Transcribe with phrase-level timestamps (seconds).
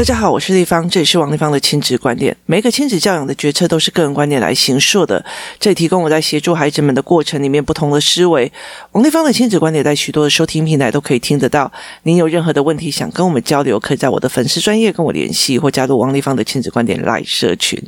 [0.00, 2.34] 大家好，我是丽芳，这里是王立芳的亲子观点。
[2.46, 5.22] 每一个亲子教养的决策都是个人观点来形塑的，
[5.58, 8.50] 这里提供我在协助孩子们的过程里面不同的思维。
[8.92, 11.70] 王立芳的亲子观点在许多的收听平台都可以听得到。
[12.04, 17.78] 您有任何的问题想跟我们交流，可以在我的粉丝专业跟我联系，或加入王立芳的亲子观点 Live 社群，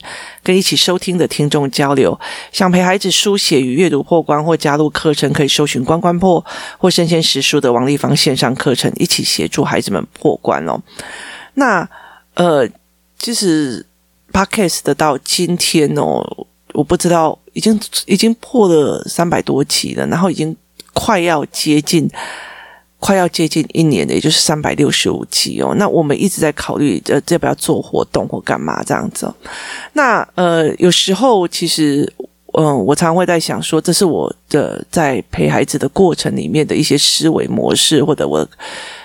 [0.43, 2.21] 跟一起收听的听众交流。
[2.53, 6.45] 想陪孩子书写与阅读破关，或加入课程，可以搜寻关关破
[6.77, 10.79] 或生鲜识书的王立芳线上课程，一起协助孩子们破关哦。
[11.55, 11.89] 那。
[12.35, 12.67] 呃，
[13.19, 13.85] 其实
[14.33, 16.25] Podcast 的到今天哦，
[16.73, 20.57] 我不知道已经已经破了三百多集了，然后已经
[20.95, 22.11] 快要接近
[22.99, 25.75] 快要接近一年的，也就是三百六十五期哦。
[25.77, 29.35] 那我们一直在考虑，呃，要不要做活动或干嘛这样子哦。
[29.93, 32.11] 那呃，有时候其实，
[32.55, 38.49] 嗯、我常常会在想说，这是我的在陪孩子的过程里面的一些思维模式，或者我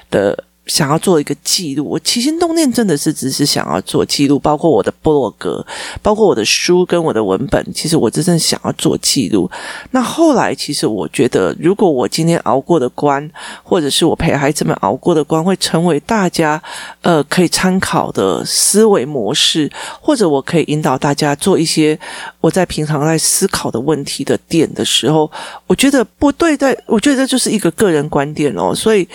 [0.09, 0.43] 的。
[0.67, 5.65] 想要做一个记录，我起心动念真的是只是想要做记录，包括我的博格，
[6.01, 9.49] 包括我的书跟我的文本，其实我真正想要做记录。
[9.91, 13.29] 那后来，其实我觉得，如果我今天熬过的关，
[13.63, 16.61] 或者是我陪孩子们熬过的关，会成为大家
[17.01, 21.97] 呃可以参考的思维模式，或者我可以引导大家做一些
[22.41, 25.31] 我在平常在思考的问题的点的时候，
[25.65, 29.07] 我觉得不对，在我觉得这就是一个个人观点哦，所以。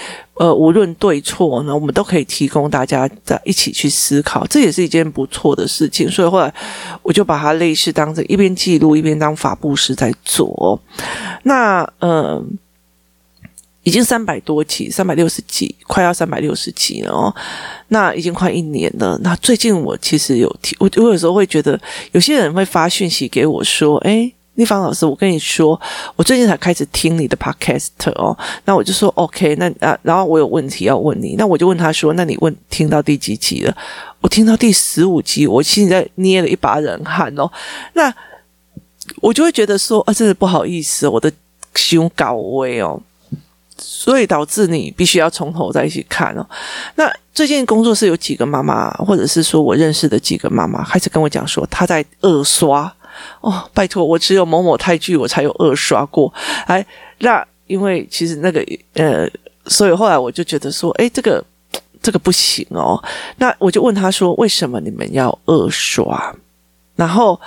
[0.42, 6.10] 呃，无论对错呢，我们都可以提供大家在一起去思考，这也是一件不错的事情。
[6.10, 6.52] 所以后来
[7.00, 10.80] 我就把它类似当成一边记录一边当法布施在做。
[11.44, 12.44] 那呃，
[13.84, 17.32] 已经三百多集，三百六十集，快要三百六十集了哦。
[17.86, 19.16] 那已经快一年了。
[19.22, 24.34] 那最近我其实有提，我我有时候会觉得有些人会发讯息给我说，诶。
[24.62, 25.78] 丽芳老师，我跟你说，
[26.14, 28.36] 我最近才开始听你的 podcast 哦。
[28.64, 33.77] 那我就说 OK，那啊，然后我有问题要问你，那我就问他说，那你问听到第几集了？
[34.20, 37.50] 我听到第十五集，我现在捏了一把冷汗哦。
[37.94, 38.14] 那
[39.16, 41.33] 我就会觉得说，啊，真的不好意思，我的
[41.74, 43.02] 胸高危哦，
[43.77, 46.46] 所以导致你必须要从头再一起看哦。
[46.94, 52.94] 那最近工作室有几个妈妈，或者是说我认识的几个妈妈，开始跟我讲说，她在二刷。
[53.40, 56.33] 哦，拜托，我只有某某泰剧我才有二刷过，
[56.66, 56.84] 哎，
[57.18, 59.28] 那因为其实那个呃，
[59.66, 61.44] 所以后来我就觉得说，哎，这个
[62.02, 63.02] 这个不行哦。
[63.36, 66.34] 那我就问他说，为什么你们要二刷？
[66.94, 67.40] 然后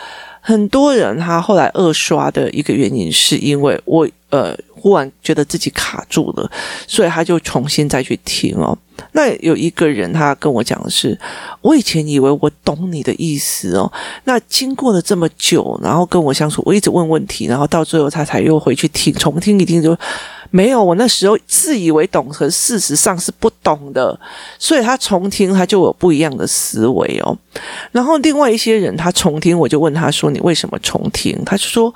[0.46, 4.56] 很多人他后来二刷的一个原因是因为我呃。
[4.86, 6.48] 忽然觉得自己卡住了，
[6.86, 8.78] 所以他就重新再去听哦。
[9.14, 11.20] 那有一个人他跟我讲的是，
[11.62, 13.92] 我以前以为我懂你的意思哦。
[14.26, 19.98] 那经过了这么久，然后跟我相处，我一直问问题，然后到最后他才又回去听，重听一听就
[20.52, 20.84] 没有。
[20.84, 24.20] 我那时候自以为懂，可事实上是不懂的。
[24.60, 27.38] 所以他重听，他就有不一样的思维哦。
[27.92, 31.94] 然后另外一些人他重听，我就问他说：“你为什么重听？”他就说。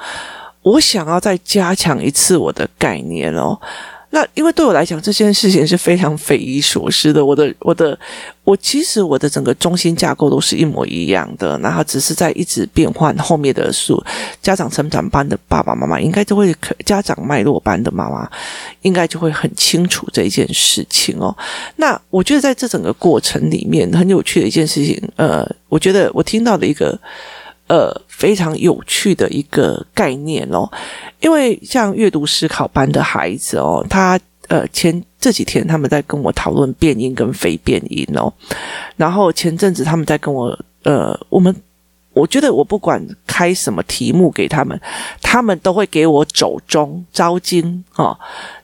[0.62, 3.58] 我想要再加强一次我的概念哦，
[4.12, 7.24] 那因为对我来讲这件事情是非常匪夷所思的。
[7.24, 7.98] 我的我的
[8.44, 13.16] 我其实我的整个中心架构都是一模一样的，然后只是在一直变换。
[13.20, 14.04] 后面的数
[14.42, 16.56] 家长成长班的爸爸妈妈应该就会
[16.86, 18.30] 家长脉络班的妈妈
[18.82, 21.36] 应该就会很清楚这一件事情哦。
[21.76, 27.00] 那我觉得在这整个过程里面很有趣的一件事情，呃，我觉得我听到的一个。
[27.70, 30.70] 呃，非常有趣的一个概念哦，
[31.22, 34.20] 因为像阅读思考班的孩子哦，他
[34.50, 38.34] 呃前这几天他们在跟我讨论变音跟非变音哦，
[38.98, 41.56] 然后前阵子他们在跟我呃我们。
[42.14, 44.80] 我觉得我不管开什么题目给他们，
[45.22, 48.18] 他们都会给我走中招经哦，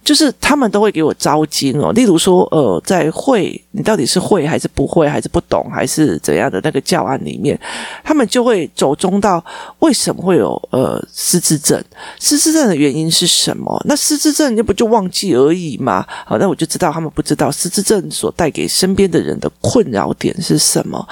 [0.04, 1.92] 就是他们都会给我招经哦。
[1.94, 7.58] 例如说，呃，在会你到底是会还是不会，还是不懂，还是怎样的那个教案里面，
[8.04, 9.44] 他们就会走中到
[9.80, 11.82] 为什么会有呃失智症？
[12.20, 13.80] 失智症的原因是什么？
[13.86, 16.06] 那失智症那不就忘记而已吗？
[16.26, 21.08] 好，那我就知道他们不知道失智症所带给身边的人的困扰点是什么。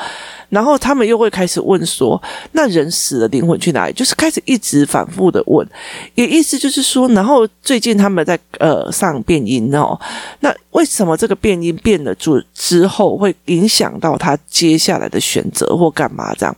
[0.54, 2.22] 然后他们又会开始问说
[2.54, 5.68] ：“那人死了，灵魂去哪里？”就是开始一直反复的问，
[6.14, 10.00] 也意思就是说，然后最近他们在呃上变音哦，
[10.42, 16.56] 那为什么这个变音变了之之后会影响到他接下来的选择或干嘛这样？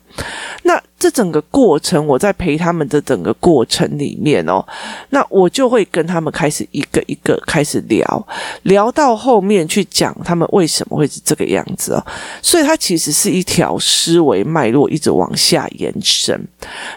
[0.64, 4.66] 那这整个过程，我在陪他们的整个过程里面哦，
[5.12, 8.28] 那我就会跟他们开始一个一个开始聊，
[8.64, 12.04] 聊到后面去讲他们为什么会是这个样子哦。
[12.42, 16.36] 所以它其实是一条思维脉络一直往下延伸。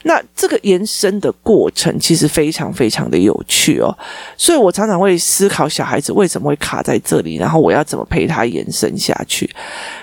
[0.04, 3.94] 那这个延伸的过程其实非常非常的有趣哦。
[4.38, 9.54] 所以我常常会思考小孩子为什么会卡在这里，然后我要怎么陪他延伸下去。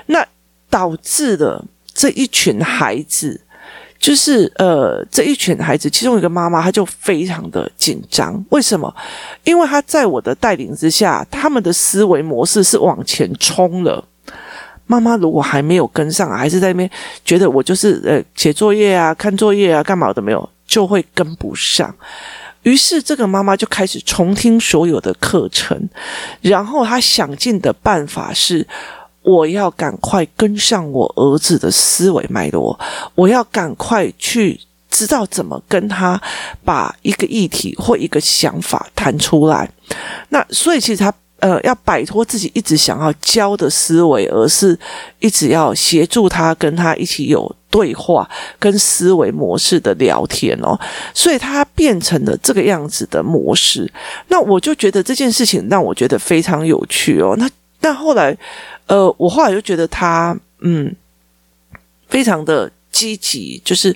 [0.06, 0.24] 那
[0.69, 3.42] 导致了这一群孩子，
[3.98, 8.44] 就是呃，这一群孩子，其中一个妈妈，她就非常的紧张。
[8.50, 8.94] 为什么？
[9.44, 14.04] 因为她在我的带领之下，他们的思维模式是往前冲了。
[14.86, 16.88] 妈妈如果还没有跟上，还是在那边
[17.24, 21.94] 觉得我就是呃写作业啊、看作业啊、干嘛都没有，就会跟不上。
[22.62, 25.90] 于是这个妈妈就开始重听所有的课程，
[26.42, 28.68] 然后她想尽的办法是：
[29.25, 32.80] 我要赶快跟上我儿子的思维脉络，
[33.16, 34.57] 我要赶快去
[34.89, 36.22] 知道怎么跟他
[36.63, 39.69] 把一个议题或一个想法谈出来。
[40.30, 41.13] 那所以其实他。
[41.39, 44.75] 呃，要摆脱自己一直想要教的思维，而是
[45.19, 48.27] 一直要协助他，跟他一起有对话，
[48.57, 50.80] 跟思维模式的聊天哦。
[51.13, 53.88] 所以他变成了这个样子的模式。
[54.30, 57.36] 那我就觉得这件事情让我觉得非常有趣哦。
[57.38, 57.48] 那
[57.81, 58.36] 那后来，
[58.88, 60.96] 呃，我后来就觉得他，嗯，
[62.08, 62.72] 非常的。
[62.96, 63.94] 积极就是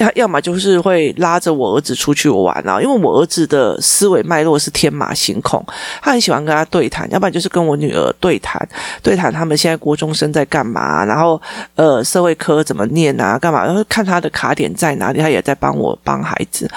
[0.00, 5.64] 他，要么就是会拉着我儿子出去玩啊，因为我儿子的思维脉络是天马行空，
[6.02, 8.68] 他很喜欢跟他对谈，要不然就是跟我女儿对谈，
[9.02, 11.40] 对谈他们现在国中生在干嘛，然后
[11.76, 16.68] 呃社会科怎么念啊，干嘛，然后看他的卡点在哪里，他也在帮我帮孩子，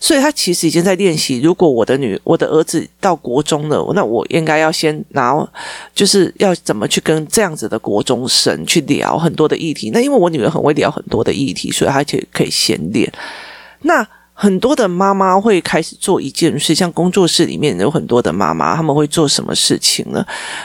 [0.00, 5.34] 所以他其实已经在练习，如果我的女我的儿子到国中了，那我应该要先拿，
[5.92, 11.26] 就是要怎么去跟这样子的国中生去聊很多的议题，那因为我女儿很会聊很多。
[11.26, 13.12] 的议题，所以他就可以先练。
[13.82, 14.06] 那
[14.38, 20.22] 很多的妈妈会开始做一件事，像工作室里面有很多的妈妈，他们会做什么事情呢？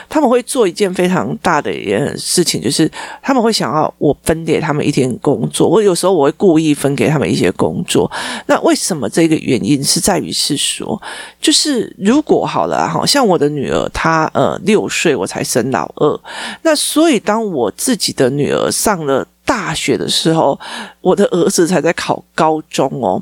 [0.09, 5.69] 他们会做一件非常大的一件事情，就是他们会想要我分给他们一天工作。
[5.69, 8.11] 我有时候我会故意分给他们一些工作。
[8.47, 11.01] 那为什么这个原因是在于是说，
[11.39, 16.19] 就是如果好了，好像我的女儿她呃六岁我才生老二，
[16.63, 19.25] 那所以当我自己的女儿上了。
[19.51, 20.57] 大学的时候，
[21.01, 23.21] 我的儿子才在考高中哦。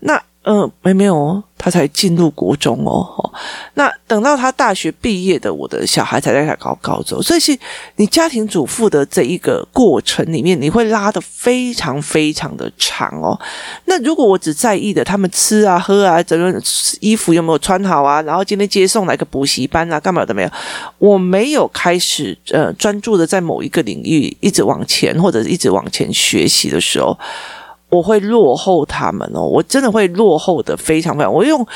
[0.00, 0.22] 那。
[0.48, 3.32] 嗯，没没有，他才进入国中哦。
[3.74, 7.20] 那等到他大学毕业的，我的小孩才在考高中。
[7.20, 7.58] 所以是
[7.96, 13.36] 你家庭主妇的这一个过程里面，你会拉得非常非常的长哦。
[13.86, 16.62] 那如果我只在意的他们吃啊、喝啊、整个
[17.00, 20.50] 衣服有没有穿好啊，然后今天接送来个补习班啊，干嘛都没有，
[20.98, 27.18] 我没有开始呃专注的在某一个领域一直往前或者一直往前学习的时候。
[27.96, 31.32] 我会落后他们哦，我真的会落后的非常非常。
[31.32, 31.66] 我用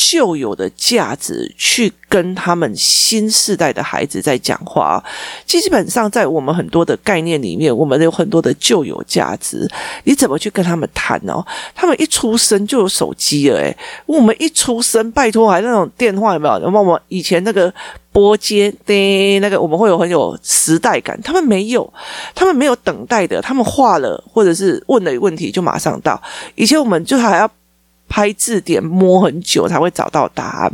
[0.00, 5.02] 旧有的价值去跟他们新世代的孩子在讲话，
[5.44, 9.68] 基本上在我们很多的概念里面，我们有很多的旧有价值。
[10.04, 11.44] 你怎么去跟他们谈哦？
[11.74, 16.70] 他们一出生就有手机了，诶，我们一出生，拜托还那种电话有没有？
[16.70, 17.74] 我们以前那个
[18.12, 21.20] 拨接的，那个我们会有很有时代感。
[21.22, 21.92] 他们没有，
[22.36, 26.22] 他们没有等待的，他们画了或者是问了问题就马上到。
[26.54, 27.50] 以前我们就还要。
[28.08, 30.72] 拍字典摸很久才会找到答案，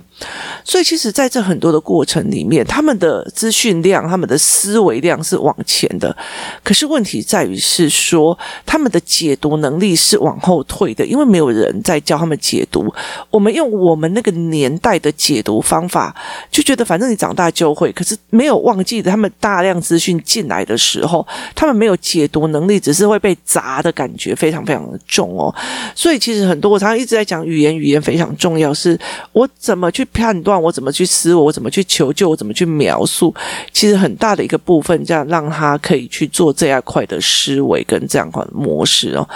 [0.64, 6.16] 所以其实在这很多的过程里面，他们的资讯量、他们的思维量是往前的，
[6.62, 12.92] 可是问题在于是说，他们的解读能力是往后退的，因为没有人在教他们解读。
[13.30, 16.14] 我们用我们那个年代的解读方法，
[16.52, 21.26] 就觉得反正你长大就会，可是没有忘记他们大量资讯进来的时候，
[21.56, 25.52] 他们没有解读能力，只是会被砸的感觉非常非常的重哦。
[25.96, 27.23] 所以其实很多我常常一直在。
[27.24, 28.74] 讲语言，语言非常重要。
[28.74, 28.98] 是
[29.32, 33.34] 我怎么去判断，我怎么去思维，我怎么去求救，我怎么去描述。
[33.72, 39.28] 其实很大的一个部分，这样让他可以去做这样块的思维跟这样块的模式哦。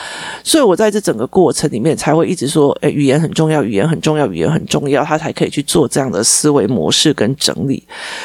[0.42, 7.82] 所以我在这整个过程里面，才会一直说，诶，语言很重要，语言很重要，语言很重要，他才可以去做这样的思维模式跟整理。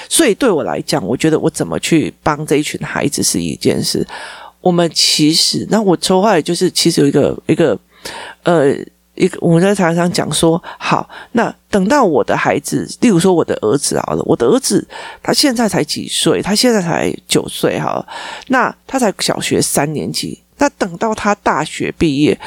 [0.09, 4.05] 所以对我来讲，我觉得我怎么去帮这一群孩子是一件事。
[4.61, 7.77] 我们其实，那我说话就是，其实有一个一个
[8.43, 8.75] 呃。
[9.15, 14.85] 一个，我们在常常讲说，好，那等到我的孩子，例如说我的儿子好了，我的儿子
[15.21, 16.41] 他现在才几岁？
[16.41, 18.03] 他现在才九岁哈，
[18.47, 20.41] 那他才小学三年级。
[20.57, 22.39] 那等到他大学毕业，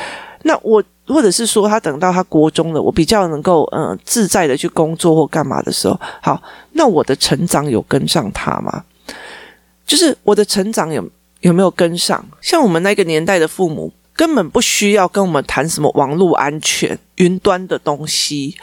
[0.42, 6.42] 那我或者是说他等到他国中了，我比较能够嗯、自在的去工作或干嘛的时候，好，
[6.72, 8.82] 那我的成长有跟上他吗？
[9.86, 11.08] 就是我的成长有
[11.42, 12.24] 有没有跟上？
[12.40, 13.92] 像我们那个年代的父母。
[14.16, 18.56] 根本不需要跟我们谈什么网络安全、云端的东西，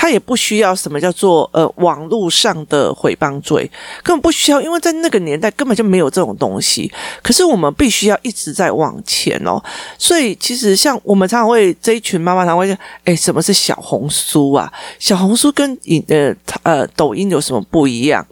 [0.00, 3.68] 他也不需要什么叫做呃网络上的诽谤罪，
[4.04, 6.88] 根本不需要，因为在那个年代根本就没有这种东西。
[7.20, 9.60] 可是我们必须要一直在往前哦。
[9.98, 14.72] 所以其实像我们常常会这一群妈妈常常会说：“哎，什么是小红书啊？
[15.00, 18.24] 小红书跟影呃呃抖音有什么不一样？”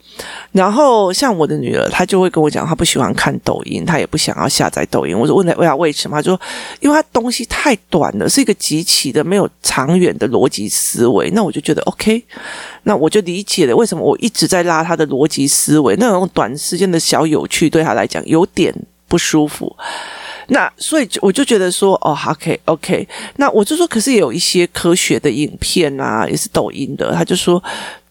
[0.53, 5.19] 然后像我的女儿，她就会跟我讲，她不喜欢看抖音，她也不想要下载抖音。
[5.19, 6.17] 我就问她，问她为什么？
[6.17, 6.41] 她说，
[6.79, 11.29] 因为她东西太短了，是一个极其的没有长远的逻辑思维。
[11.31, 12.23] 那我就觉得 OK，
[12.83, 18.75] 那我就理解了为什么我一直在拉他的逻辑思维，那种短时间的小有趣对他来讲有点
[19.09, 19.75] 不舒服。
[20.49, 27.63] 那所以我就觉得说，哦好，OK OK，那我就说，可是也有一些科学的影片啊，也是抖音的，他就说。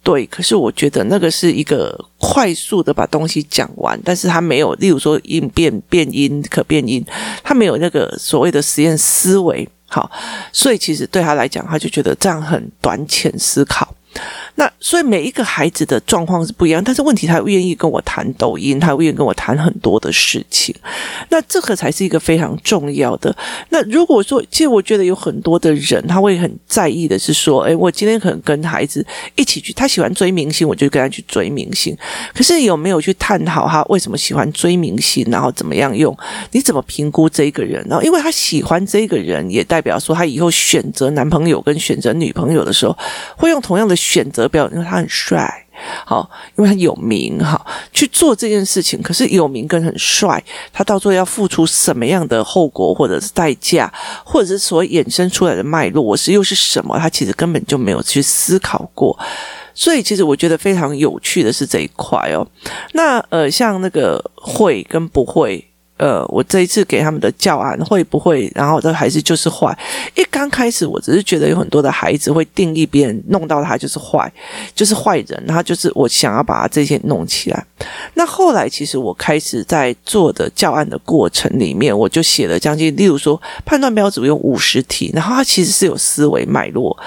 [0.06, 7.04] 对，可是我觉得那个是一个快速的把东西讲完，但是他没有，例如说应变变音可变音，
[7.44, 10.10] 他没有那个所谓的实验思维，好，
[10.52, 13.94] 所以其实对他来讲，他就觉得这样很短浅思考。
[14.56, 20.74] 那所以每一个孩子的状况是不一样，但是问题他愿意跟我谈抖音，他愿意跟我谈很多的事情，
[21.30, 23.36] 那这个才是一个非常重要的。
[23.70, 29.06] 那如果说，其实我觉得有很多的人他会很在意的是说，诶，我今天可能跟孩子
[29.36, 31.96] 一起去，他喜欢追明星，我就跟他去追明星。
[32.34, 36.16] 可是有没有去探讨他为什么喜欢追明星，然后怎么样用？
[36.52, 37.86] 你怎么评估这个人？
[37.90, 42.98] 然后因为他喜欢这个人，也代表说他以后选择男朋友跟选择女朋友的时候，
[43.36, 44.46] 会用同样的选择。
[44.48, 45.66] 表，因为他很帅，
[46.06, 47.60] 好，因为他有名，哈，
[47.92, 49.02] 去做这件事情。
[49.02, 53.92] 可是有名跟很帅，他到最后要付出什么样的后果，或者是代价，
[54.24, 56.98] 或者是所衍生出来的脉络，我是又是什么？
[57.00, 59.18] 他其实根本就没有去思考过。
[59.74, 62.48] 所以，其实我觉得非常有趣的是这一块哦。
[62.94, 65.68] 那呃，像那个会跟不会。
[65.98, 69.78] 呃，我这一次给他们的教案会不会，然后这孩子就是坏。
[70.16, 74.30] 一刚开始，我只是觉得有很多的孩子会定义别人弄到他就是坏，
[74.76, 77.66] 就是坏人，他就是我想要把他这些弄起来。
[78.16, 86.98] 那后来，其实我开始在做的教案的过程里面，我就写了将近，例如说判断标准有五十题，然后它其实是有思维脉络。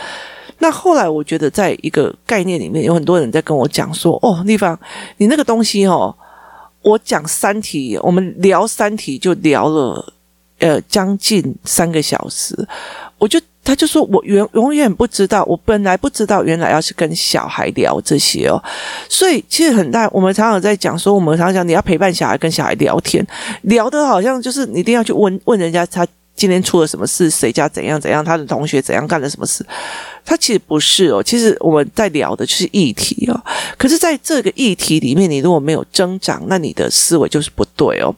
[0.60, 4.80] 那后来，我觉得在一个概念里面，有很多人在跟我讲说：“哦，丽芳，
[5.18, 6.16] 你那个东西哦。”
[6.82, 10.12] 我讲三题，我们聊三题就聊了，
[10.58, 12.56] 呃，将近三个小时。
[13.18, 18.62] 我就他就说我永永远不知道，我本来不知道，原来要是跟小孩聊这些哦。
[19.08, 23.26] 所以其实很大，我们常常在讲说，我们常常讲你要陪伴小孩，跟小孩聊天，
[23.62, 26.06] 聊的好像就是你一定要去问问人家他。
[26.38, 27.28] 今天出了什么事？
[27.28, 28.24] 谁家怎样怎样？
[28.24, 29.66] 他的同学怎样干了什么事？
[30.28, 33.44] 他其实不是哦，其实我们在聊的就是议题哦。
[33.78, 38.14] 可是在这个议题里面，你如果没有增长，那你的思维就是不对哦。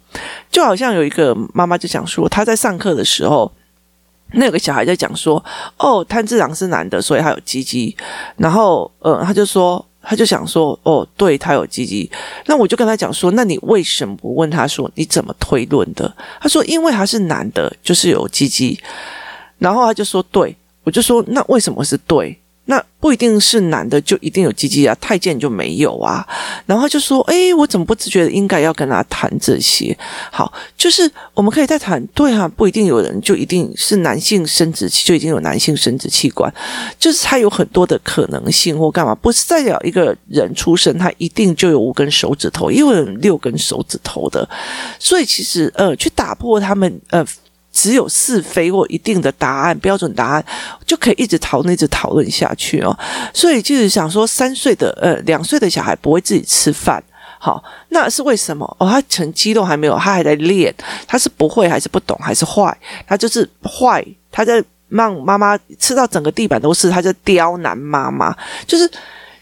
[0.50, 3.52] 就好像有一个妈妈就讲说，她在上课的时候，
[4.32, 5.42] 那有个小孩在讲说
[5.78, 7.96] ：“哦，炭治郎是男的，所以他有鸡鸡。”
[8.36, 9.86] 然后，呃，他就说。
[10.02, 12.10] 他就想说，哦，对，他有鸡鸡。
[12.46, 16.10] 那我就跟他讲说，那你为什么不问他说你怎么推论的？
[16.40, 18.80] 他说，因为他是男的，就是有鸡鸡。
[19.58, 22.38] 然后他就说，对，我就说，那为什么是对？
[22.66, 26.24] 那不一定是男的就一定有鸡鸡啊，太监就没有啊。
[26.66, 29.96] 然后就说，诶，我怎么不自觉的应该要跟他谈这些？
[30.30, 36.52] 好，就是我们可以再谈，对啊，不一定有人就一定是男性生殖器就已经有男性生殖器官，
[36.96, 44.48] 就是他有很多的可能性或干嘛，不是代表一个人出生他一定就有五根手指头，因为有六根手指头的，
[45.00, 47.26] 所以其实呃，去打破他们呃。
[47.72, 50.44] 只有是非或一定的答案、标准答案，
[50.86, 52.96] 就可以一直讨论、一直讨论下去哦。
[53.32, 57.02] 所以就是想说，三岁的呃两岁的小孩不会自己吃饭，
[57.38, 58.64] 好，那是为什么？
[58.78, 60.74] 哦，他成肌肉还没有，他还在练，
[61.06, 62.76] 他是不会还是不懂还是坏？
[63.06, 68.36] 他就是坏，他在让妈妈吃到整个地板都是，他在刁难妈妈，
[68.66, 68.90] 就是。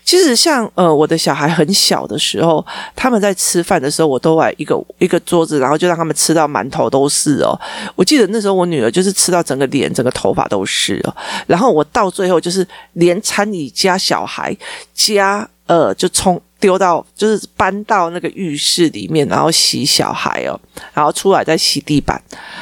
[0.09, 2.65] 其实像呃我的小孩很小的时候，
[2.97, 7.53] 他们在吃饭的时候，我都来一个一个桌子，然后就让他们吃到满头都是哦。
[7.95, 11.15] 我记得那时候我女儿就是吃到整个脸、整个头发都是哦。
[11.47, 14.57] 然后我到最后就是连餐椅加小孩
[14.95, 20.59] 加呃就冲丢到就是搬到那个浴室里面，然后洗小孩哦，
[20.95, 22.19] 然后出来再洗地板，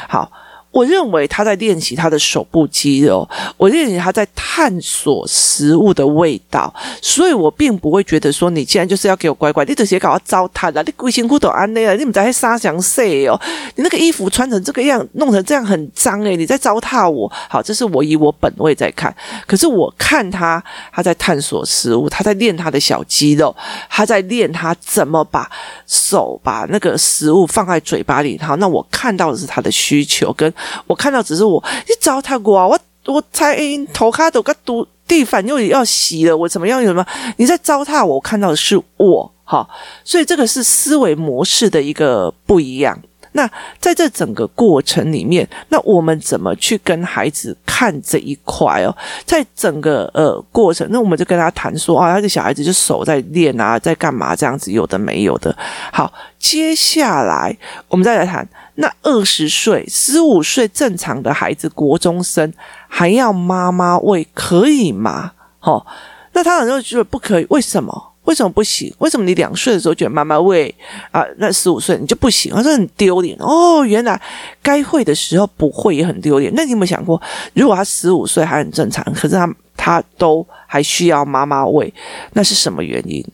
[0.08, 0.28] 好。
[0.76, 13.40] 我认为他在练习他的手部肌肉，我认为他在探索食物的味道，所以我并不会觉得说你既然就是要给我乖乖，你这些搞要糟蹋了，你鬼辛苦都安内了，你们在沙翔睡哦，
[13.76, 17.32] 你那个衣服穿成这个样，弄成这样很脏诶，你在糟蹋我。
[17.48, 19.14] 好，这是我以我本位在看，
[19.46, 23.56] 可是我看他，他在探索食物，他在练他的小肌肉，
[23.88, 25.50] 他在练他怎么把
[25.86, 28.38] 手把那个食物放在嘴巴里。
[28.42, 30.52] 好，那我看到的是他的需求跟。
[30.86, 33.56] 我看到只是我，你糟蹋我，我我才
[33.92, 36.82] 头卡都个都地板又要洗了，我怎么样？
[36.82, 37.06] 有什么？
[37.36, 38.20] 你在糟蹋我？
[38.20, 39.68] 看到的是我，哈，
[40.04, 42.98] 所以这个是思维模式的一个不一样。
[43.32, 43.46] 那
[43.78, 48.96] 在这整个过程里面，那我们怎么去跟孩子看这一块哦？
[49.26, 55.54] 在整个呃过程，那我们就跟他谈说啊，他的小孩子就手在练啊，在干嘛这样子，有的没有的。
[55.92, 57.54] 好，接下来
[57.88, 62.52] 我们再来谈，那二十岁、十五岁正常的孩子，国中生
[62.88, 65.32] 还要妈妈喂，可以吗？
[65.60, 65.84] 哦，
[66.32, 68.12] 那他很多就觉得不可以，为什么？
[68.24, 68.92] 为什么不行？
[68.98, 70.74] 为什么你两岁的时候觉得妈妈喂
[71.12, 71.24] 啊？
[71.38, 72.52] 那十五岁你就不行？
[72.52, 73.84] 他说很丢脸哦。
[73.84, 74.20] 原来
[74.60, 76.52] 该会的时候不会也很丢脸。
[76.54, 77.22] 那你有没有想过，
[77.54, 81.94] 如果他十五岁还很正常，可是他他都还需要妈妈喂，
[82.32, 83.24] 那是什么原因？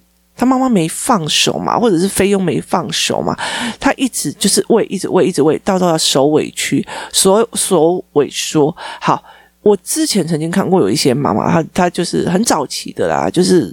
[0.43, 3.33] 他妈妈没放手嘛，或者是菲佣没放手嘛？
[3.79, 8.77] 他一直就是喂，一直喂，一直喂，到到他手委屈，所手萎缩。
[9.01, 9.23] 好，
[9.63, 13.73] 我之前曾经看过有一些妈妈，她她就是很早期的啦，就是。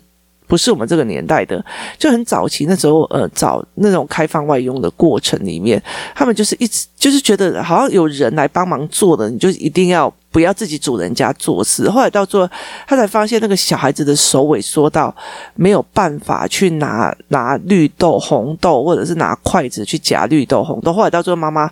[0.49, 1.63] 不是我们这个年代的，
[1.99, 5.81] 就很早期那时候，呃，找那种开放外佣的过程里面，
[6.15, 11.87] 他们就是一直就是觉得好像有人来帮忙做的，你就一定要不要自己主人家做事。
[11.87, 12.49] 后来到最后，
[12.87, 15.15] 他才发现那个小孩子的手萎缩到
[15.53, 20.91] 没有办法去拿拿绿豆、红豆，或者是拿筷子去夹绿豆、红豆。
[20.91, 21.69] 后来到最后，妈妈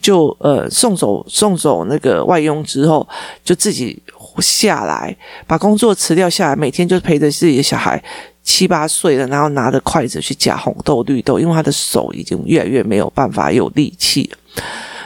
[0.00, 3.04] 就呃送走送走那个外佣之后，
[3.42, 4.00] 就自己。
[4.38, 8.02] 下来，把工作辞掉下来，每天就陪着自己的小孩
[8.42, 14.30] 七八岁了，然后拿着筷子去夹红豆、绿豆，因为他的手已经越来越没有办法有力气。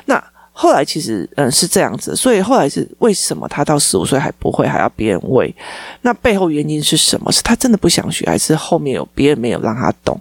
[0.06, 5.54] 那后来其实嗯是这样子，所以后来是为什么他到十五岁还不会，还要别人喂？
[6.02, 7.30] 那背后原因是什么？
[7.30, 10.20] 是他真的不想学，还是后面有别人没有让他懂？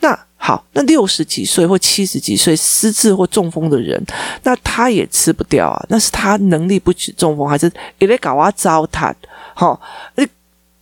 [0.00, 0.18] 那。
[0.44, 4.04] 好，那六十几岁或七十几岁失智或中风的人，
[4.42, 5.86] 那他也吃不掉啊。
[5.88, 7.70] 那是他能力不举中风，还是
[8.00, 9.14] 也得搞啊糟蹋？
[9.54, 9.80] 好，
[10.16, 10.26] 你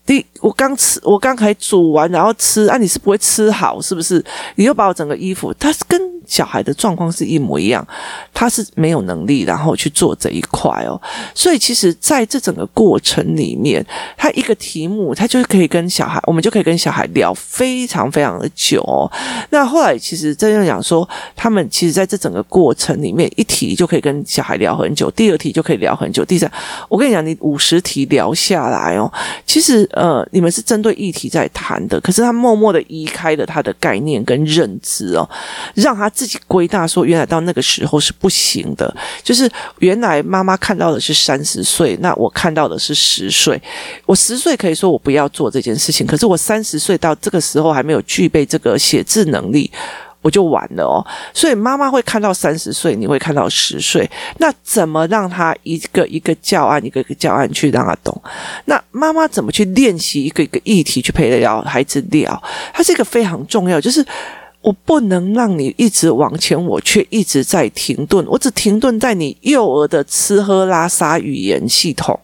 [0.06, 4.24] 你我刚吃，我刚才煮完然后吃啊，你是不会吃好是不是？
[4.54, 6.19] 你又把我整个衣服，他是跟。
[6.30, 7.84] 小孩的状况是一模一样，
[8.32, 10.98] 他是没有能力，然后去做这一块哦。
[11.34, 13.84] 所以其实在这整个过程里面，
[14.16, 19.10] 他一个题目，他就是可以跟小孩，我们就可以跟小孩聊非常非常的久哦。
[19.50, 26.48] 那后来其实真正讲说，他们其实在这整个过程里面，一题就可以跟小孩聊很久，第二题就可以聊很久，第三，
[26.88, 29.12] 我跟你讲，你五十题聊下来哦，
[29.44, 35.28] 其实呃，你们是针对议题在谈的，可是他默默的移开了他的概念跟认知哦，
[35.74, 36.08] 让他。
[36.20, 38.94] 自己归纳说，原来到那个时候是不行的。
[39.22, 43.58] 就是原来妈妈看到的是三十岁，那我看到的是十岁。
[44.04, 49.70] 我十岁可以说我不要做这件事情，可是我三十岁到这个时候还没有具备这个写字能力，
[50.20, 51.00] 我就完了哦。
[51.32, 54.06] 所以妈妈会看到三十岁，你会看到十岁。
[54.36, 58.22] 那怎么让他一个一个教案，一个一个教案去让他懂？
[58.66, 62.42] 那妈妈怎么去练习一个一个议题去陪聊孩子聊？
[62.74, 64.04] 它是一个非常重要，就是。
[64.62, 68.24] 我不能让你一直往前，我却一直在停顿。
[68.28, 72.18] 我只停顿在你幼儿的吃喝拉撒语言系统。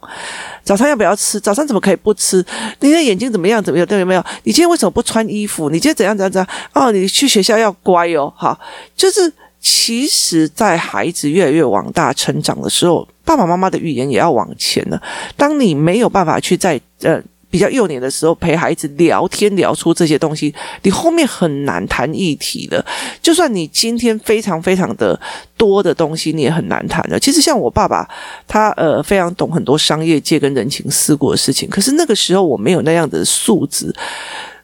[0.62, 1.40] 早餐要不要吃？
[1.40, 2.44] 早餐怎么可以不吃？
[2.80, 3.62] 你的眼睛怎么样？
[3.62, 3.86] 怎么样？
[3.86, 4.22] 对，有没有？
[4.42, 5.70] 你今天为什么不穿衣服？
[5.70, 6.14] 你今天怎样？
[6.14, 6.30] 怎样？
[6.30, 6.48] 怎样？
[6.74, 8.30] 哦，你去学校要乖哦。
[8.36, 8.58] 好，
[8.94, 15.00] 就是其实，在孩子越来越往大成长的时候，爸爸妈妈的语言也要往前了。
[15.36, 17.22] 当你没有办法去在呃。
[17.56, 22.84] 比较幼年的时候陪孩子聊天聊出这些东西，你后面很难谈议题的。
[23.22, 25.18] 就算你今天非常非常的
[25.56, 27.18] 多的东西，你也很难谈的。
[27.18, 28.06] 其实像我爸爸，
[28.46, 33.90] 他呃非常懂很多商业界跟人情世故的事情，可是那个时候我没有那样的素质。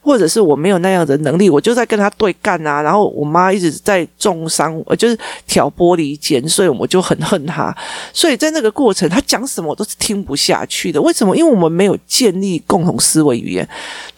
[0.03, 2.81] 或者是我没有那样的能力，我就在跟他对干啊。
[2.81, 7.73] 然后我妈一直在重伤，就是挑拨离间，所以我就很恨他。
[8.11, 11.01] 所以在那个过程，他讲什么我都是听不下去的。
[11.01, 11.33] 为什么？
[11.37, 13.67] 因为我们没有建立共同思维语言。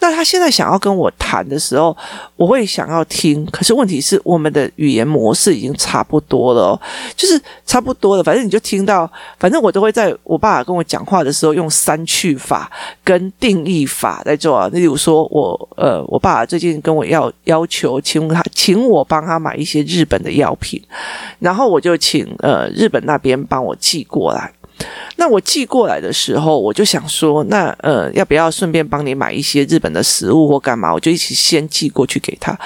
[0.00, 1.96] 那他现在想要跟我谈的时候，
[2.34, 3.46] 我会想要听。
[3.46, 6.80] 可是问题是，我们的语言模式已经差不多了，
[7.14, 8.24] 就是差不多了。
[8.24, 12.70] 反正你就听到，反正我都会在我爸爸跟我讲话的时候用删去法
[13.04, 14.68] 跟定义法来做啊。
[14.72, 15.68] 例如说我。
[15.76, 20.82] 呃，我爸最近跟我要要求，请他请我帮他买一些日本的药品，
[21.38, 24.50] 然后我就请呃日本那边帮我寄过来。
[25.16, 30.92] 那我寄过来的时候，我就想说，那呃要不要顺便帮你买一些日本的食物或干嘛？
[30.92, 32.58] 我就一起先寄过去给他。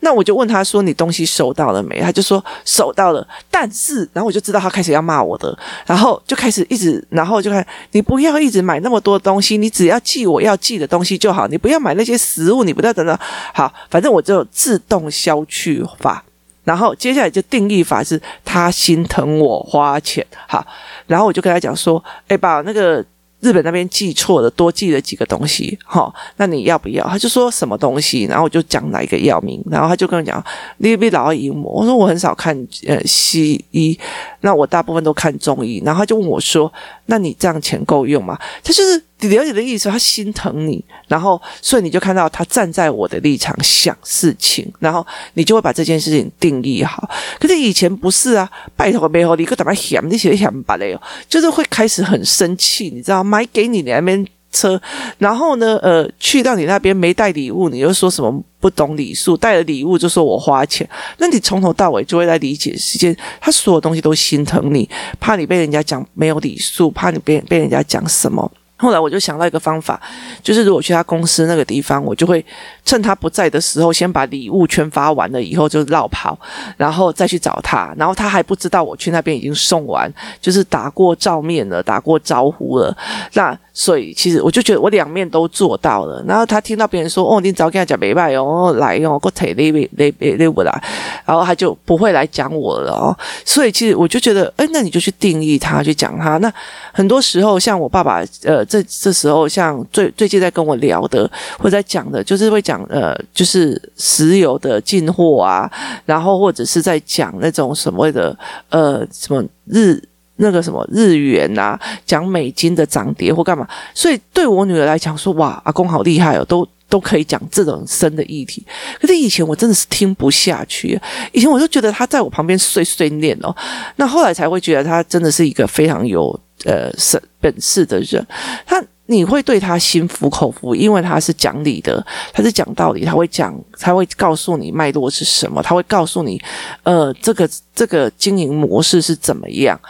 [0.00, 13.18] 那我就问他说：“你东西收到了没？”他就说：“收到了。”但是，然后我就知道他开始要骂我的，然后就开始一直，然后就看你不要一直买那么多东西，你只要寄我要寄的东西就好，你不要买那些食物，你不要等等。
[13.54, 16.22] 好，反正我就自动消去法。
[16.64, 20.66] 然后接下来就定义法是他心疼我花钱，好，
[21.06, 23.04] 然后我就跟他讲说，哎，把那个。
[23.46, 27.06] 日本那边寄错了，多寄了几个东西，哈，那你要不要？
[27.06, 30.44] 他就说什么东西，然后我就讲哪一个药名，然后他就跟我讲，
[30.78, 32.52] 你别老姨母，我说我很少看
[32.88, 33.96] 呃西医，
[34.40, 36.72] 那我大部分都看中医，然后他就问我说，
[37.06, 38.36] 那你这样钱够用吗？
[38.64, 39.00] 他就是。
[39.20, 47.08] 你了解的意思，他心疼你，然后所以你就看到他站在我的立场想事情，然后你就会把这件事情定义好。
[47.40, 50.06] 可是以前不是啊，拜托背后你个怎么想？
[50.10, 54.78] 你写想把嘞哦，就是会开始很生气，你知道买给你那边车，
[55.16, 64.86] 然后呢，呃，去到你那边没带礼物，你又说什么不懂礼数，带了礼物就说我花钱，那你从头到尾就会来理解时间，他所有东西都心疼你，
[65.18, 68.50] 怕你被人家讲没有礼数，怕你被被人家讲什么。
[68.78, 69.98] 后来我就想到一个方法，
[70.42, 72.44] 就是如果去他公司那个地方，我就会
[72.84, 76.38] 趁他不在的时候，先把礼物全发完了以后就绕跑，
[76.76, 77.94] 然后再去找他。
[77.96, 80.12] 然后他还不知道我去那边已经送完，
[80.42, 82.94] 就是打过照面了，打过招呼了。
[83.32, 86.22] 那所以其实我就觉得我两面都做到了。
[86.28, 90.82] 然后他听到别人说：“哦，你早跟他讲没拜哦，来哦，我腿那边那边那不来。”
[91.24, 93.16] 然后他就不会来讲我了哦。
[93.42, 96.36] 所以其实我就觉得，哎，那你就去定义他，去讲他。
[96.38, 96.52] 那
[96.92, 98.65] 很多时候，像我爸爸，呃。
[98.66, 105.70] 这这时候，像最最近在跟我聊的，或者在讲的，就是会讲呃，就是石油的进货啊，
[106.04, 108.36] 然后或者是在讲那种什么的
[108.68, 110.02] 呃，什么日
[110.36, 113.66] 那个什么日元呐，讲美金的涨跌或干嘛。
[113.94, 118.64] 所以对我女儿来讲，说哇，阿公好厉害哦，都都可以讲这种深的议题。
[119.00, 121.00] 可是以前我真的是听不下去，
[121.32, 123.54] 以前我就觉得他在我旁边碎碎念哦，
[123.96, 126.38] 那后来才会觉得他真的是一个非常有。
[126.66, 128.26] 呃，是本事的人，
[128.66, 136.42] 他你会对他心服口服，因为他是讲理的，他是讲道理，他会讲，他会告诉你脉络是什么，他会告诉你，
[136.82, 139.80] 呃，这个这个经营模式是怎么样。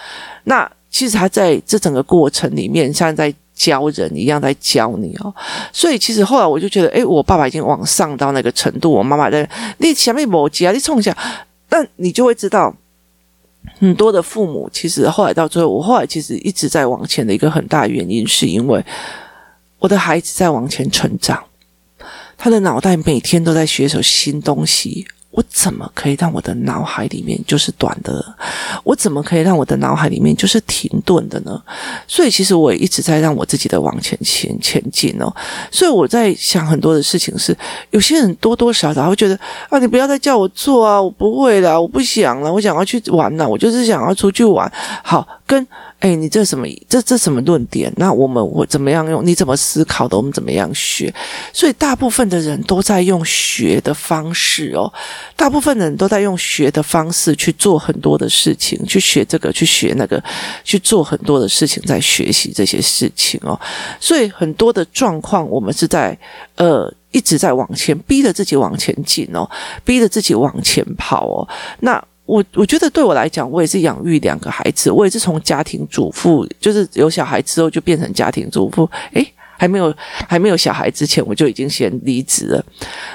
[0.44, 5.34] 那其实他在这整个过程里面，像在教人一样在教你哦。
[5.72, 11.16] 所以其实后来我就觉得，诶，我爸爸已经往上到那个程度，我妈妈在你前面磨叽啊，你冲一下，
[11.70, 12.74] 那你就会知道。
[13.78, 18.84] 很多的父母其实后来到最后，我后来其实一直在往前的一个很大原因，是因为
[19.78, 21.44] 我的孩子在往前成长，
[22.36, 25.06] 他的脑袋每天都在学习新东西。
[25.36, 28.24] 我怎么可以让我的脑海里面就是短的？
[28.84, 31.62] 我怎么可以让我的脑海里面就是停顿的呢？
[32.08, 35.30] 所以其实我也一直在让我自己的往前前前进哦。
[35.70, 37.54] 所以我在想很多的事情是，
[37.90, 44.72] 有些人多多少少会觉得啊，你不要再叫我做啊，我不会了，我不想了，我想要去玩了，我就是想要出去玩。
[45.04, 45.66] 好，跟。
[45.98, 46.66] 哎，你这什么？
[46.90, 47.90] 这这什么论点？
[47.96, 49.24] 那我们我怎么样用？
[49.24, 50.14] 你怎么思考的？
[50.14, 51.12] 我们怎么样学？
[51.54, 54.92] 所以大部分的人都在用学的方式哦，
[55.34, 60.22] 大部分人都在用学的方式去做很多的事情，去学这个，去学那个，
[60.62, 63.58] 去做很多的事情，在学习这些事情哦。
[63.98, 66.16] 所以很多的状况，我们是在
[66.56, 69.48] 呃一直在往前逼着自己往前进哦，
[69.84, 71.48] 逼着自己往前跑哦。
[71.80, 72.02] 那。
[72.26, 78.90] 我我觉得对我来讲，我也是养育两个孩子，我也是从家庭主妇，就是有小孩之后就变成家庭主妇。
[79.12, 79.24] 诶，
[79.56, 79.94] 还没有
[80.28, 82.64] 还没有小孩之前，我就已经先离职了。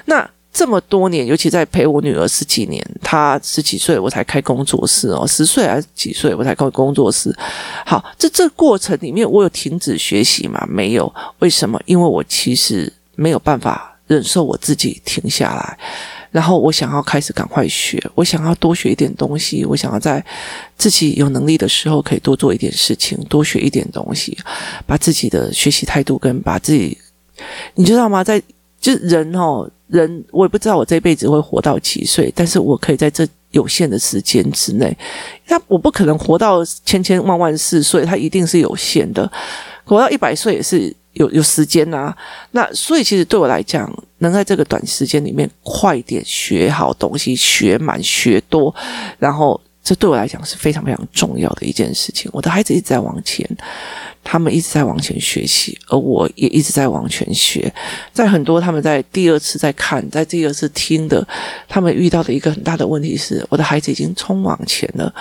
[0.06, 7.34] 那这么多年，尤其在陪我女儿十几年，她十几岁我才开工作室哦，十岁还是几岁我才开工作室。
[7.86, 10.64] 好，这这过程里面，我有停止学习吗？
[10.70, 11.12] 没有。
[11.40, 11.82] 为什么？
[11.86, 15.78] 因为我其实没有办法忍受我自己停下来。
[16.32, 20.24] 然后我想要开始赶快学，我想要多学一点东西，我想要在
[20.78, 24.38] 自己有能力的时候可以多做一点事情，多学一点东西，
[24.86, 26.98] 把自己的学习态度跟把自己，
[27.76, 28.24] 你知道吗？
[28.24, 28.42] 在
[28.82, 34.98] 就人哦，人我也不知道我这辈子会活到几岁，但是我可以在这有限的时间之内，
[35.48, 39.32] 他我不可能活到千千万万岁，所以他一定是有限的，
[39.86, 40.94] 活到一百岁也是。
[41.16, 42.18] 有有时间呐、啊，
[42.52, 48.74] 那所以其实对我来讲，能在这个短时间里面快点学好东西，学满学多，
[49.20, 52.30] 然后这对我来讲是非常非常重要的一件事情。
[52.34, 53.48] 我的孩子一直在往前，
[54.24, 57.74] 他们一直在往前学习，而我也一直在往前学。
[58.14, 61.28] 在很多他们在第二次在看，在第二次听的，
[61.68, 65.14] 他们遇到的一个很大的问题是，我的孩子已经冲往前了。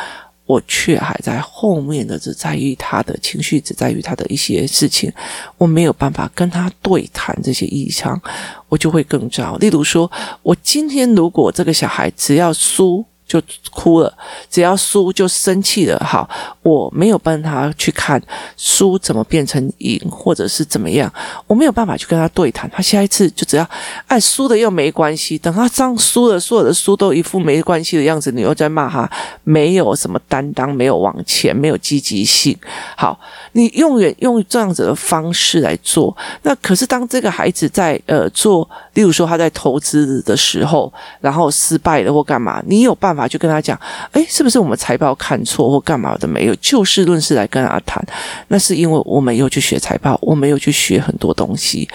[0.47, 5.09] 我却还在后面的，只在于他的情绪，只在于他的一些事情，
[5.57, 8.21] 我没有办法跟他对谈这些异常，
[8.69, 9.57] 我就会更糟。
[9.59, 10.11] 例如说，
[10.43, 13.41] 我今天如果这个小孩只要输就
[13.71, 14.13] 哭了，
[14.51, 15.97] 只要输就生气了。
[16.05, 16.29] 好，
[16.63, 18.21] 我没有帮他去看
[18.57, 21.13] 输怎么变成赢，或者是怎么样，
[21.47, 22.69] 我没有办法去跟他对谈。
[22.71, 23.65] 他下一次就只要
[24.09, 29.09] 哎输的又没关系，等他这样输了，所有的输都一副没关系的样子，你又在骂他
[29.45, 32.59] 没有什么担当，没有往前，没有积极性。
[32.97, 33.17] 好，
[33.53, 43.20] 你永远用这样子的方式来做，那可是当这个孩子在呃做，例如说他在投资的时候，然后失败了或干嘛，你有办法？
[43.29, 43.79] 就跟他讲，
[44.13, 46.55] 哎，是不是我们财报看错或干嘛的没有？
[46.57, 48.05] 就事论事来跟他谈，
[48.49, 51.89] 那是因为我没有去学财报，我没有去学很多东西。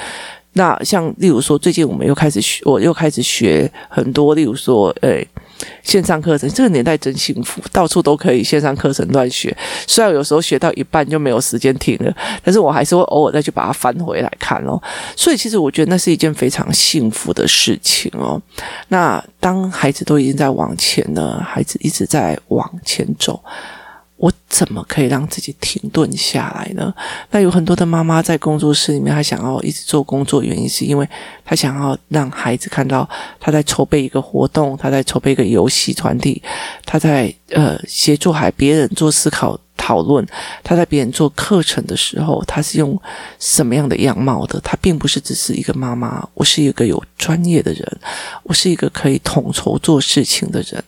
[0.53, 5.27] 那像例如说，最近我们又开始学，我又开始学很多，例如说，诶，
[5.83, 6.49] 线上课程。
[6.49, 9.55] 这个年代真幸福，到处都可以线上课程乱学。
[9.87, 14.81] 虽然有时候学到一半就没有时间听了，但是我还是会偶尔再去把它翻回来看哦。
[15.15, 18.41] 所以其实我觉得那是一件非常幸福的事情哦。
[18.89, 23.41] 那当孩子都已经在往前了，孩子一直在往前走。
[24.17, 26.93] 我怎么可以让自己停顿下来呢？
[27.31, 31.07] 那有很多的妈妈在工作室里面，她想要一直做工作，原因是因为
[31.43, 36.41] 她想要让孩子看到她在筹备一个活动，她在筹备一个游戏团体，
[36.85, 39.59] 她在呃协助还别人做思考。
[39.77, 40.25] 讨论
[40.63, 42.99] 他在别人做课程的时候，他是用
[43.39, 44.59] 什么样的样貌的？
[44.61, 47.97] 他并不是只是一个妈妈，我是一个有专业的人，
[48.43, 50.81] 我是一个可以统筹做事情的人，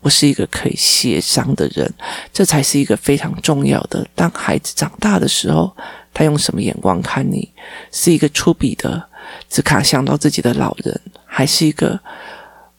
[0.00, 1.90] 我是一个可以协商的人，
[2.34, 4.06] 这才是一个非常重要的。
[4.14, 5.70] 当孩子长大的时候，
[6.14, 7.52] 他用什么眼光看你？
[7.92, 9.06] 是一个粗鄙的，
[9.50, 12.00] 只卡想到自己的老人，还是一个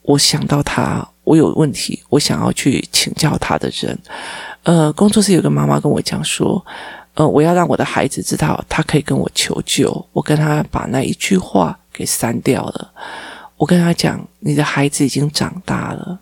[0.02, 3.96] 我想到他，我有问题，我想要去请教他的人？
[4.64, 6.66] 呃，工作室有个妈妈跟我讲说，
[7.14, 10.04] 呃，我要让我的孩子知道他可以跟我求救。
[10.12, 12.92] 我跟他把那一句话给删掉了。
[13.58, 16.18] 我跟他讲，你的孩子已经长大了，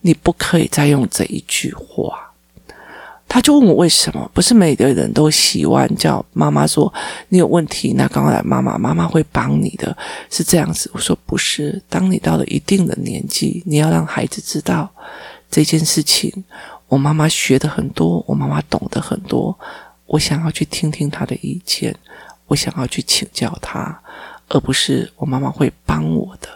[0.00, 2.29] 你不可以再用这一句话。
[3.32, 4.28] 他就问我为什么？
[4.34, 6.92] 不是每个人都喜欢叫妈妈说
[7.28, 9.96] 你有问题，那赶快来妈妈，妈妈会帮你的，
[10.28, 10.90] 是这样子。
[10.92, 14.90] 我说不是，当你到了一定的年纪，你要让孩子知道
[15.48, 16.42] 这件事情。
[16.88, 19.56] 我妈妈学的很多，我妈妈懂得很多，
[20.06, 21.94] 我想要去听听她的意见，
[22.48, 23.96] 我想要去请教她，
[24.48, 26.48] 而不是我妈妈会帮我的。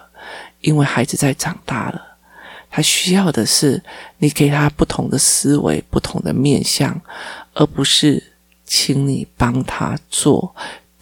[0.60, 2.13] 因为孩子在长大了，
[2.74, 3.80] 他需要的是
[4.18, 7.00] 你给他不同的思维、不同的面向，
[7.52, 8.32] 而不是
[8.64, 10.52] 请你帮他做，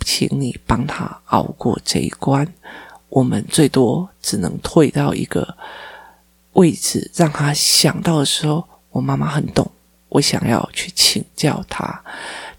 [0.04, 2.46] 请你帮他熬过这一关。
[3.08, 5.56] 我们最多只能退到一个
[6.52, 8.68] 位置，让他想到的时候。
[8.90, 9.72] 我妈妈很懂，
[10.10, 12.04] 我想要去请教他。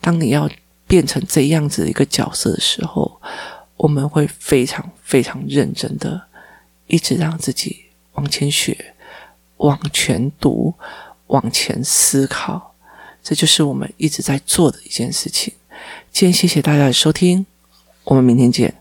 [0.01, 0.49] 当你要
[0.87, 3.21] 变成这样子一个角色的时候，
[3.77, 6.19] 我们会非常非常认真的，
[6.87, 8.92] 一直让自己往前学、
[9.63, 10.73] 往前读、
[11.27, 12.75] 往前思考。
[13.23, 15.53] 这就是我们一直在做的一件事情。
[16.11, 17.45] 今天谢谢大家的收听，
[18.03, 18.73] 我们明天见。